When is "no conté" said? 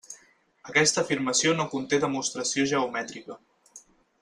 1.59-2.01